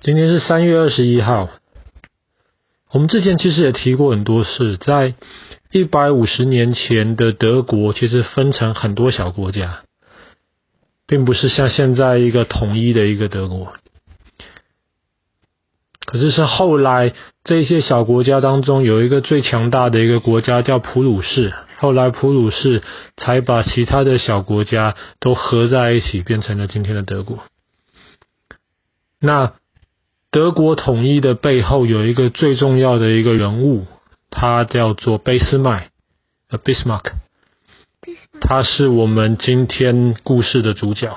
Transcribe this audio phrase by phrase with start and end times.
[0.00, 1.48] 今天是三月二十一号。
[2.92, 5.14] 我们之前其实也提过很多次，在
[5.72, 9.80] 一百五十年前的德国，其实分成很多小国家，
[11.08, 13.72] 并不是像现在一个统一的一个德国。
[16.06, 17.12] 可是是后来
[17.42, 22.84] 这些小国家当中有一个最强大的一个国家叫普鲁士，后来普鲁士
[23.16, 27.42] 才把其他的小国家都合在一起，变成了今天的德国。
[29.20, 29.54] 那
[30.30, 33.86] 德国统一的背后有一个最重要的一个人物，
[34.30, 35.90] 他叫做俾斯麦，
[36.50, 37.12] 呃，Bismarck，
[38.40, 41.16] 他是我们今天故事的主角。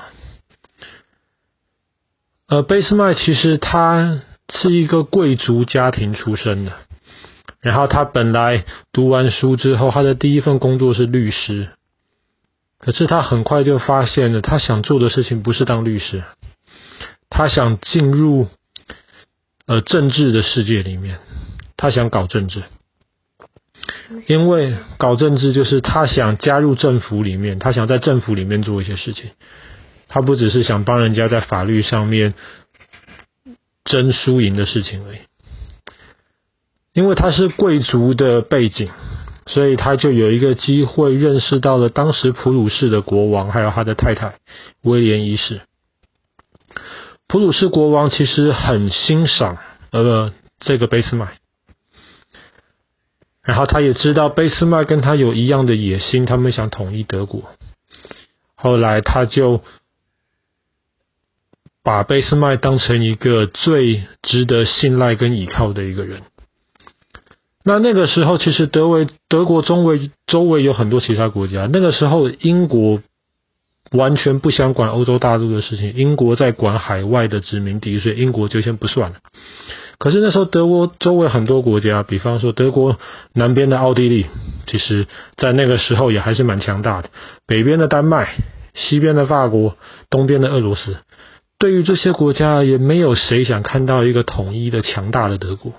[2.48, 6.72] 呃，俾斯麦其实他是一个贵族家庭出身的，
[7.60, 11.68] 然后他本来读完书之后，他的第一份工作是律师，
[12.78, 16.24] 可是他很快就发现了，他想做的事情不是当律师。
[17.30, 18.48] 他想进入
[19.66, 21.18] 呃政治的世界里面，
[21.76, 22.62] 他想搞政治，
[24.26, 29.30] 因为搞政治就是他想加入政府里面，他想在政府里面做一些事情，
[30.08, 32.34] 他不只是想帮人家在法律上面
[33.84, 35.18] 争输赢的事情而已。
[36.92, 38.90] 因为他是贵族的背景，
[39.46, 44.34] 所以他就有一个机会认识到了当时普鲁士的国王，还有他的太太
[44.82, 45.62] 威廉一世。
[47.32, 49.56] 普鲁士国王其实很欣赏
[49.90, 51.38] 呃这个俾斯麦，
[53.42, 57.44] 然后他也知道俾斯麦跟他有一样的野心，他们想统一德国。
[58.54, 59.62] 后来他就
[61.82, 66.20] 把俾斯麦当成一个最值得信赖跟依靠的一个人。
[67.64, 71.66] 那那个时候，其实德维德国中围周围有很多其他国家。
[71.72, 73.00] 那个时候，英国。
[73.92, 79.16] 完全不想管欧洲大陆的事情，英国在管海外的殖民地，所以英国就先不算了。
[79.98, 82.98] 可是那时候德国周围很多国家，比方说德国
[83.34, 84.26] 南边的奥地利，
[84.66, 87.10] 其实在那个时候也还是蛮强大的。
[87.46, 88.34] 北边的丹麦，
[88.74, 89.76] 西边的法国，
[90.10, 90.96] 东边的俄罗斯。
[91.62, 95.74] 对于这些国家，也没有谁想看到一个统一的强大的德国，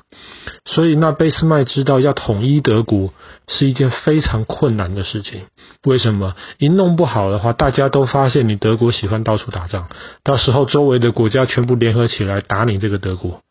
[0.63, 3.13] 所以那俾斯麦知道要统一德国
[3.49, 5.41] 是一件非常困难的事情。
[5.83, 6.37] 为什么？
[6.57, 9.89] 一弄不好的话，大家都发现你德国喜欢到处打仗，
[10.23, 13.41] 到时候周围的国家全部联合起来打你这个德国，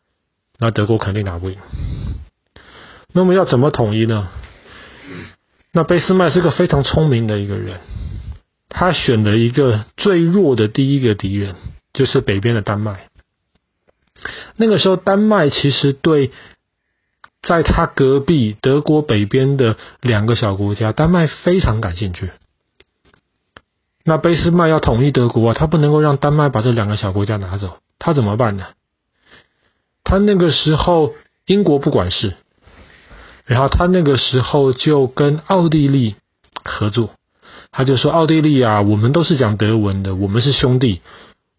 [0.57, 1.57] 那德国肯定打不赢。
[3.13, 4.29] 那么要怎么统一呢？
[5.71, 7.79] 那俾斯麦是个非常聪明的一个人，
[8.69, 11.53] 他选了一个最弱的第一个敌人。
[11.93, 13.07] 就是北边的丹麦，
[14.55, 16.31] 那个时候丹麦其实对
[17.41, 22.31] 在他隔壁德国北边的两个小国家，丹麦非常感兴趣。
[24.03, 28.65] 那俾斯麦要统一德国啊，他不能够让丹麦把这两个小国家拿走，他怎么办呢？
[30.03, 31.13] 他那个时候
[31.45, 32.33] 英国不管事，
[33.45, 36.15] 然后他那个时候就跟奥地利
[36.65, 37.11] 合作，
[37.71, 41.01] 他就说奥地利啊，我们都是讲德文的，我们是兄弟。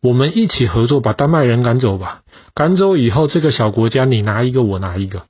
[0.04, 2.20] 我们一起合作，把丹麦人赶走吧。
[2.54, 5.22] 赶走以后，这个小国家你拿一个，我拿一个。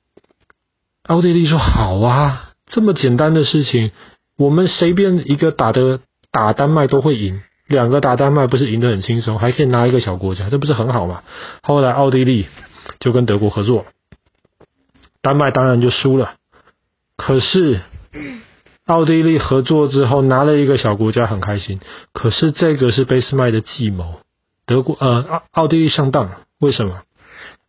[1.07, 3.91] 奥地利说：“好啊，这么简单的事情，
[4.37, 11.23] 我们随便一个打的打丹麦都会赢，两个打丹麦不是赢得很轻松，还可以拿一个小国家，这不是很好吗？”
[11.63, 12.47] 后来奥地利
[12.99, 13.85] 就跟德国合作，
[15.21, 16.33] 丹麦当然就输了。
[17.15, 17.79] 可是
[18.85, 21.79] 奥地利合作之后拿了一个小国家，很开心。
[22.11, 24.15] 可是这个是俾斯麦的计谋。
[24.65, 27.01] 德国呃奥奥地利上当，为什么？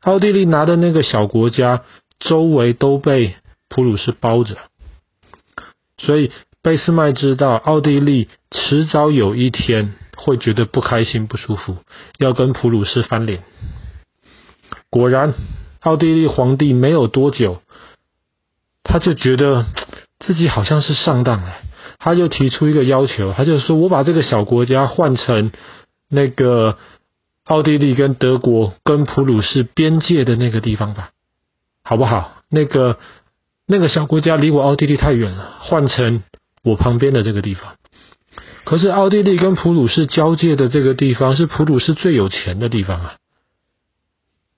[0.00, 1.82] 奥地利拿的那个小国家
[2.20, 3.34] 周围都被
[3.68, 4.56] 普鲁士包着，
[5.98, 6.30] 所以
[6.62, 11.76] 俾斯麦知道奥地利迟早有一天会觉得不开心不舒服，
[12.18, 13.42] 要跟普鲁士翻脸。
[14.88, 15.34] 果然，
[15.80, 17.60] 奥地利皇帝没有多久，
[18.84, 19.66] 他就觉得
[20.20, 21.56] 自己好像是上当了，
[21.98, 25.50] 他就提出一个要求，他就说：“我把这个小国家换成。”
[26.08, 26.78] 那个
[27.44, 31.10] 奥地利跟德国跟普鲁士边界的那个地方吧，
[31.82, 32.32] 好不好？
[32.48, 32.98] 那个
[33.66, 36.22] 那个小国家离我奥地利太远了，换成
[36.62, 37.74] 我旁边的这个地方。
[38.64, 43.14] 可是奥地利跟普鲁士交界的这个地方是普鲁士最有钱的地方啊！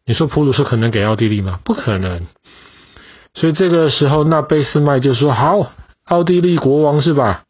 [0.06, 1.60] 你说普鲁士可能给奥地利吗？
[1.64, 2.26] 不可能。
[3.34, 5.72] 所以这个时候，那贝斯麦就说：“好，
[6.04, 7.44] 奥地利国王是吧？”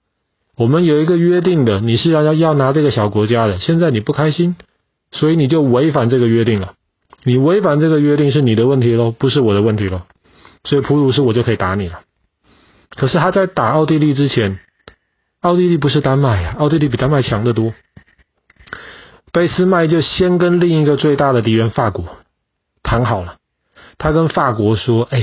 [0.58, 4.56] 我们有一个约定的，你是要要要拿这个小国家的，现在你不开心，
[5.12, 6.74] 所以你就违反这个约定了。
[7.22, 10.02] 你违反这个约定是你的问题喽，不是我的问题喽。
[10.64, 12.00] 所以普鲁士我就可以打你了。
[12.90, 14.58] 可是他在打奥地利之前，
[15.40, 17.72] 奥地利不是丹麦呀，奥地利比丹麦强得多。
[19.30, 22.04] 俾斯麦就先跟另一个最大的敌人法国，
[22.82, 23.36] 谈好了，
[23.96, 25.22] 他跟法国说：“哎，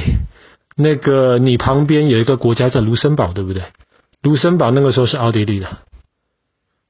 [0.78, 3.64] 那个你旁边有一个国家叫卢森堡，对不对？
[4.26, 5.78] 卢森堡那个时候是奥地利的。”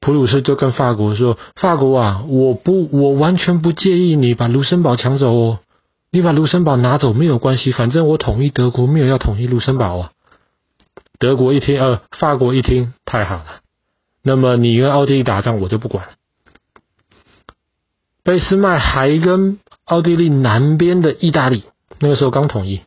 [0.00, 5.58] 普鲁士就跟法国说：“法国啊，我不，我完全不介意你把卢森堡抢走哦，
[6.10, 10.10] 你把卢森堡拿走没有关系，反正我统一德国没有要统一卢森堡啊。”
[11.18, 13.46] 德国一听，呃，法国一听，太好了，
[14.22, 16.08] 那么你跟奥地利打仗，我就不管。
[18.22, 21.64] 俾斯麦还跟奥地利南边的意大利，
[22.00, 22.82] 那个时候刚统一，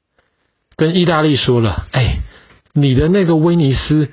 [0.76, 2.20] 跟意大利说了，哎，
[2.74, 4.10] 你的那个威尼斯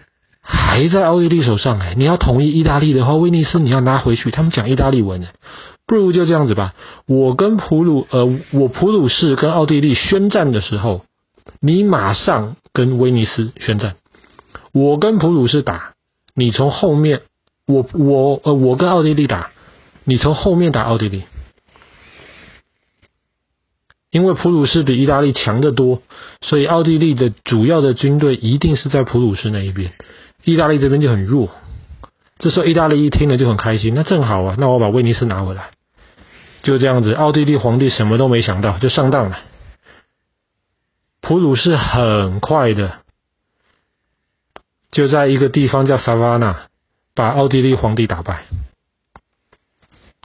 [0.49, 5.27] 还在奥地利手上，哎，你要统一意大利的话，威尼斯你要拿回去，他们讲意大利文，
[5.89, 6.73] 不如就这样子吧，
[7.07, 11.05] 我跟普鲁，呃，我普鲁士跟奥地利宣战的时候，
[11.61, 13.97] 你马上跟威尼斯宣战。
[14.73, 15.95] 我跟普鲁士打，
[16.35, 17.23] 你从后面，
[17.67, 19.51] 我我呃，我跟奥地利打，
[20.05, 21.25] 你从后面打奥地利，
[24.13, 26.03] 因为普鲁士比意大利强得多，
[26.41, 29.93] 所以奥地利的主要的军队一定是在普鲁士那一边，
[30.47, 31.51] 意大利这边就很弱。
[32.39, 35.71] 这时候意大利一听了就很开心，那正好啊，那我把威尼斯拿回来，
[36.63, 39.39] 就这样子，奥地利皇帝什么都没想到就上当了，
[41.21, 42.99] 普鲁士很快的。
[44.93, 46.69] 就在一个地方叫萨瓦纳，
[47.15, 48.45] 把奥地利皇帝打败。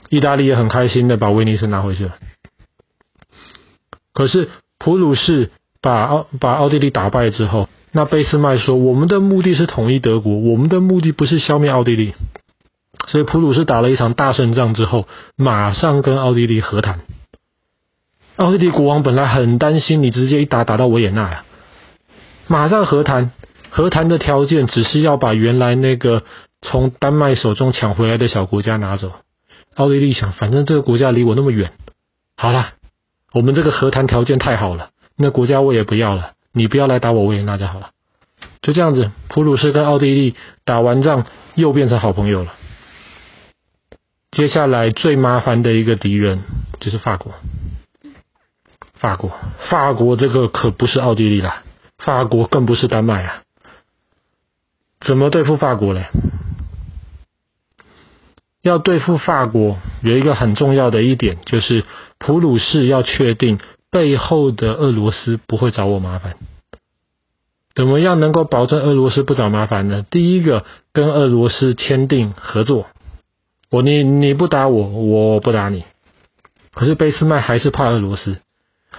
[0.08, 2.16] 意大利也很开心的把威尼斯拿回去了。
[4.14, 4.48] 可是
[4.78, 12.14] 普鲁士把奥把奥地利打败之后，那贝斯麦说：“我们的目的是统一德国，我们的目的不是消灭奥地利。”
[13.06, 15.06] 所以普鲁士打了一场大胜仗之后，
[15.36, 17.00] 马上跟奥地利和谈。
[18.36, 21.44] 奥地利国王本来很担心你直接一打打到维也纳呀，
[22.48, 23.30] 马上和谈。
[23.74, 26.24] 和谈的条件只是要把原来那个
[26.60, 29.12] 从丹麦手中抢回来的小国家拿走。
[29.74, 31.72] 奥地利想，反正这个国家离我那么远，
[32.36, 32.72] 好了，
[33.32, 37.90] 我们这个和谈条件太好了，那国家我也不要了，你不要来打我维也纳就好了。
[38.60, 40.34] 就这样子，普鲁士跟奥地利
[40.64, 42.54] 打完仗又变成好朋友了。
[44.30, 46.42] 接下来最麻烦的一个敌人
[46.80, 47.34] 就是法国。
[48.94, 49.32] 法国，
[49.68, 51.64] 法国这个可不是奥地利啦，
[51.98, 53.42] 法国更不是丹麦啊。
[55.00, 56.06] 怎么对付法国嘞？
[58.62, 61.84] 要对付法国，有一个很重要的一点，就是
[62.18, 63.58] 普鲁士要确定
[63.92, 66.36] 背后的俄罗斯不会找我麻烦。
[67.74, 70.04] 怎么样能够保证俄罗斯不找麻烦呢？
[70.10, 72.86] 第一个，跟俄罗斯签订合作，
[73.70, 75.84] 我你你不打我，我不打你。
[76.74, 78.40] 可是贝斯麦还是怕俄罗斯，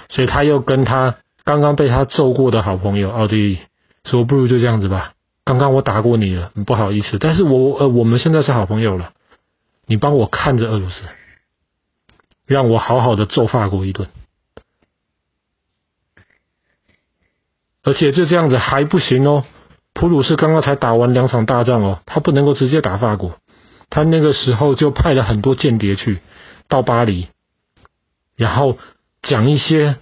[0.09, 3.59] 所以他又跟他刚刚被他揍过的好朋友奥地利
[4.05, 5.13] 说：“不如就这样子吧。”
[5.45, 9.11] 刚刚我打过你了，不好意思，但是我呃，我们现在是好朋友了，
[9.85, 11.01] 你帮我看着俄罗斯，
[12.45, 14.07] 让我好好的揍法国一顿，
[17.83, 19.43] 而且就这样子还不行哦，
[19.93, 23.35] 普鲁士刚刚才打完两场大仗哦，他不能够直接打法国，
[23.89, 26.19] 他那个时候就派了很多间谍去
[26.67, 27.27] 到巴黎，
[28.35, 28.77] 然后
[29.21, 29.97] 讲一些。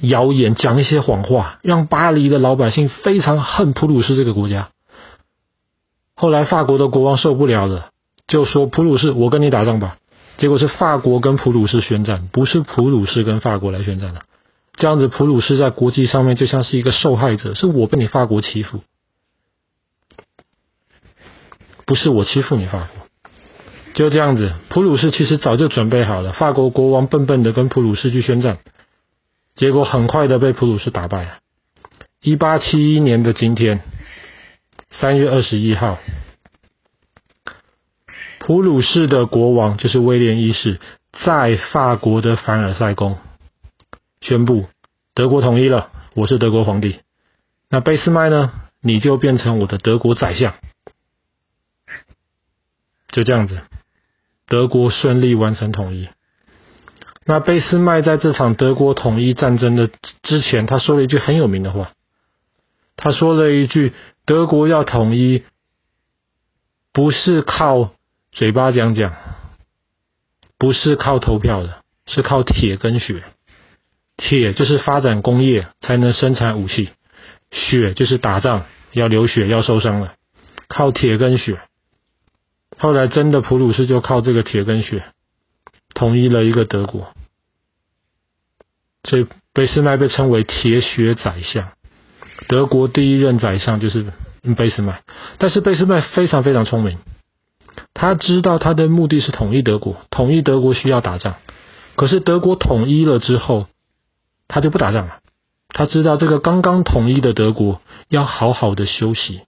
[0.00, 4.70] 谣言讲一些谎话，让巴黎的老百姓非常恨普鲁士这个国家。
[6.14, 7.90] 后来法国的国王受不了了，
[8.26, 9.96] 就说：“普鲁士，我跟你打仗吧。”
[10.36, 14.22] 结果是法国跟普鲁士宣战，不是普鲁士跟法国来宣战了。
[14.78, 18.80] 这样子，普鲁士在国际上面就像是一个受害者，是我被你法国欺负，
[21.84, 23.08] 不是我欺负你法国。
[23.94, 28.58] 就这样子，普鲁士其实早就准备好了，法国国王笨笨的跟普鲁士去宣战。
[29.56, 31.38] 结果很快的被普鲁士打败了。
[32.20, 33.80] 一八七一年的今天，
[34.90, 35.98] 三月二十一号，
[38.38, 40.78] 普鲁士的国王就是威廉一世，
[41.24, 43.18] 在法国的凡尔赛宫
[44.20, 44.66] 宣布
[45.14, 47.00] 德国统一了，我是德国皇帝。
[47.70, 48.52] 那俾斯麦呢？
[48.80, 50.54] 你就变成我的德国宰相。
[53.08, 53.62] 就这样子，
[54.46, 56.08] 德国顺利完成统一。
[57.24, 59.90] 那俾斯麦在这场德国统一战争的
[60.22, 61.92] 之前，他说了一句很有名的话。
[62.96, 63.92] 他说了一句
[64.26, 65.44] ：“德国要统一，
[66.92, 67.92] 不是靠
[68.32, 69.14] 嘴巴讲讲，
[70.56, 73.22] 不是靠投票的，是靠铁跟血。
[74.18, 76.90] 铁就是发展工业才能生产武器，
[77.50, 80.12] 血就是打仗要流血要受伤了，
[80.68, 81.58] 靠铁跟血。
[82.76, 85.04] 后来真的普鲁士就靠这个铁跟血。”
[85.94, 87.08] 统一了一个德国，
[89.04, 91.70] 所以俾斯麦被称为铁血宰相。
[92.46, 94.12] 德国第一任宰相就是
[94.56, 95.02] 俾斯麦，
[95.38, 96.98] 但是俾斯麦非常非常聪明，
[97.94, 101.36] 他知道他的目的是统一德国，统一德国需要打仗，
[101.96, 103.66] 可是德国统一了之后，
[104.48, 105.18] 他就不打仗了。
[105.68, 109.42] 他知道这个刚刚统一的德国要好好的休息，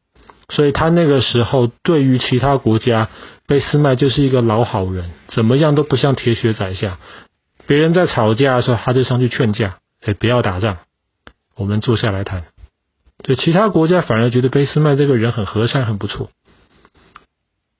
[0.51, 3.09] 所以他那个时候对于其他国家，
[3.47, 6.99] 贝斯麦就是一个老好人，怎么样都不像铁血宰相。
[7.67, 10.77] 别人在吵架的时候，他就上去劝架，哎，不要打仗，
[11.57, 12.45] 我们坐下来谈。
[13.23, 16.31] 对其他国家反而觉得贝斯麦这个人很和善，很不错。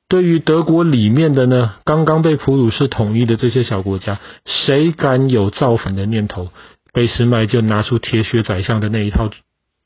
[0.09, 6.49] 对于德国里面的呢，刚刚被普鲁士统一的这些小国家，谁敢有造反的念头，
[6.93, 9.31] 俾斯麦就拿出铁血宰相的那一套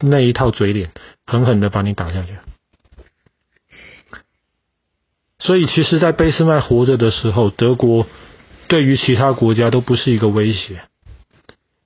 [0.00, 0.90] 那一套嘴脸，
[1.26, 2.28] 狠狠的把你打下去。
[5.38, 8.06] 所以，其实，在俾斯麦活着的时候，德国。
[8.66, 10.80] 对于其他国家都不是一个威胁，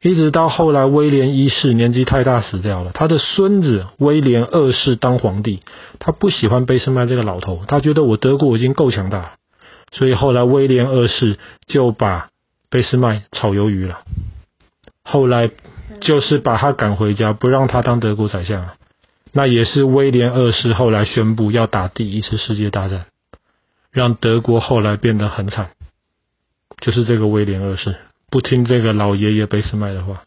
[0.01, 5.61] 一直到后来威廉一世年纪太大死掉了，他的孙子威廉二世当皇帝，
[5.99, 9.35] 他不喜欢俾斯麦这个老头，他觉得我德国已经够强大，
[9.91, 12.31] 所以后来威廉二世就把
[12.71, 14.03] 俾斯麦炒鱿鱼了，
[15.11, 15.51] 后来
[16.03, 18.69] 就是把他赶回家，不让他当德国宰相，
[19.33, 23.07] 那也是威廉二世后来宣布要打第一次世界大战，
[23.91, 25.71] 让德国后来变得很惨。
[26.83, 27.97] 就是这个威廉二世
[28.31, 30.25] 不听这个老爷爷俾斯麦的话。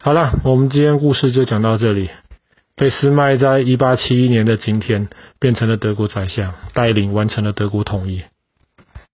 [0.00, 2.10] 好了，我们今天故事就讲到这里。
[2.74, 5.08] 俾斯麦在一八七一年的今天
[5.38, 8.24] 变成了德国宰相，带领完成了德国统一。